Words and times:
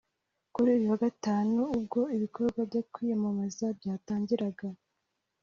Kuri 0.53 0.67
uyu 0.77 0.85
wa 0.91 0.97
Gatanu 1.05 1.59
ubwo 1.77 1.99
ibikorwa 2.15 2.61
byo 2.69 2.81
kwiyamamaza 2.91 3.65
byatangiraga 3.79 4.67